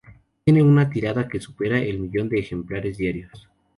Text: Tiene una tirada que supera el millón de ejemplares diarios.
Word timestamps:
Tiene 0.43 0.63
una 0.63 0.89
tirada 0.89 1.27
que 1.27 1.39
supera 1.39 1.79
el 1.79 1.99
millón 1.99 2.27
de 2.27 2.39
ejemplares 2.39 2.97
diarios. 2.97 3.47